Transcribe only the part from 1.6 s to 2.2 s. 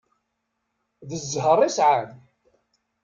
i sεan.